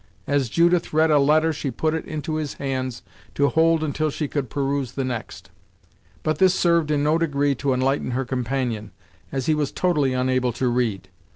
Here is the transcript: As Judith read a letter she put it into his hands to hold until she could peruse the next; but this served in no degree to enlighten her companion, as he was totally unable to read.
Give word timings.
As 0.25 0.49
Judith 0.49 0.93
read 0.93 1.11
a 1.11 1.19
letter 1.19 1.53
she 1.53 1.69
put 1.69 1.93
it 1.93 2.05
into 2.05 2.37
his 2.37 2.55
hands 2.55 3.03
to 3.35 3.49
hold 3.49 3.83
until 3.83 4.09
she 4.09 4.27
could 4.27 4.49
peruse 4.49 4.93
the 4.93 5.03
next; 5.03 5.51
but 6.23 6.39
this 6.39 6.55
served 6.55 6.89
in 6.89 7.03
no 7.03 7.19
degree 7.19 7.53
to 7.53 7.71
enlighten 7.71 8.09
her 8.09 8.25
companion, 8.25 8.89
as 9.31 9.45
he 9.45 9.53
was 9.53 9.71
totally 9.71 10.13
unable 10.13 10.53
to 10.53 10.69
read. 10.69 11.09